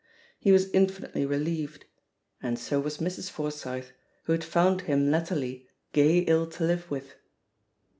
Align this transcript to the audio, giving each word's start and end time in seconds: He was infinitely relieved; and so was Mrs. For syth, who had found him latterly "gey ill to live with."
He 0.39 0.51
was 0.51 0.71
infinitely 0.71 1.27
relieved; 1.27 1.85
and 2.41 2.57
so 2.57 2.79
was 2.79 2.97
Mrs. 2.97 3.29
For 3.29 3.49
syth, 3.51 3.91
who 4.23 4.31
had 4.31 4.43
found 4.43 4.81
him 4.81 5.11
latterly 5.11 5.67
"gey 5.93 6.21
ill 6.25 6.47
to 6.49 6.63
live 6.63 6.89
with." 6.89 7.13